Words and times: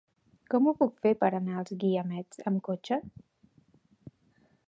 Com 0.53 0.69
ho 0.69 0.71
puc 0.79 0.95
fer 1.05 1.11
per 1.23 1.29
anar 1.39 1.59
als 1.63 1.75
Guiamets 1.83 2.41
amb 2.53 2.65
cotxe? 2.69 2.99